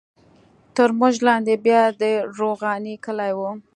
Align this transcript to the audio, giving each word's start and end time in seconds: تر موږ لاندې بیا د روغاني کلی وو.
تر 0.75 0.89
موږ 0.99 1.15
لاندې 1.27 1.53
بیا 1.65 1.81
د 2.01 2.03
روغاني 2.39 2.95
کلی 3.05 3.31
وو. 3.37 3.49